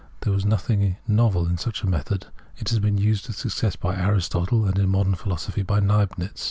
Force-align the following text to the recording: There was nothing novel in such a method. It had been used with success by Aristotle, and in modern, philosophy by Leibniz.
There 0.21 0.33
was 0.33 0.45
nothing 0.47 0.97
novel 1.07 1.45
in 1.47 1.59
such 1.59 1.83
a 1.83 1.87
method. 1.87 2.25
It 2.57 2.69
had 2.69 2.81
been 2.81 2.97
used 2.97 3.27
with 3.27 3.35
success 3.37 3.75
by 3.75 3.95
Aristotle, 3.97 4.65
and 4.65 4.79
in 4.79 4.89
modern, 4.89 5.13
philosophy 5.13 5.61
by 5.61 5.77
Leibniz. 5.77 6.39